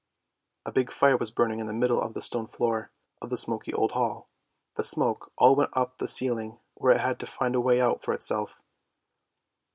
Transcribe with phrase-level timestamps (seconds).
[0.65, 2.89] A big fire was burning in the middle of the stone floor
[3.21, 4.27] of the smoky old hall.
[4.73, 7.79] The smoke all went up to the ceiling where it had to find a way
[7.79, 8.59] out for itself.